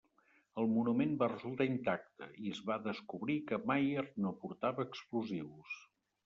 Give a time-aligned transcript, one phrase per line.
[0.59, 5.79] El monument va resultar intacte, i es va descobrir que Mayer no portava explosius.